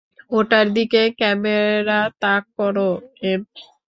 ওটার 0.31 0.65
দিকে 0.73 1.01
ক্যামেরা 1.19 1.99
তাক 2.21 2.43
করো, 2.57 2.89
এম। 3.23 3.41